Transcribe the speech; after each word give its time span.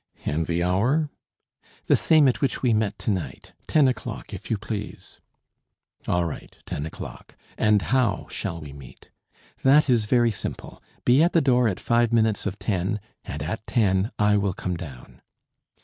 "And 0.25 0.47
the 0.47 0.63
hour?" 0.63 1.11
"The 1.85 1.95
same 1.95 2.27
at 2.27 2.41
which 2.41 2.63
we 2.63 2.73
met 2.73 2.97
to 2.97 3.11
night 3.11 3.53
ten 3.67 3.87
o'clock, 3.87 4.33
if 4.33 4.49
you 4.49 4.57
please." 4.57 5.19
"All 6.07 6.25
right; 6.25 6.57
ten 6.65 6.87
o'clock. 6.87 7.35
And 7.55 7.79
how 7.83 8.25
shall 8.31 8.59
we 8.59 8.73
meet?" 8.73 9.11
"That 9.61 9.91
is 9.91 10.07
very 10.07 10.31
simple. 10.31 10.81
Be 11.05 11.21
at 11.21 11.33
the 11.33 11.39
door 11.41 11.67
at 11.67 11.79
five 11.79 12.11
minutes 12.11 12.47
of 12.47 12.57
ten, 12.57 12.99
and 13.25 13.43
at 13.43 13.67
ten 13.67 14.09
I 14.17 14.37
will 14.37 14.53
come 14.53 14.75
down." 14.75 15.21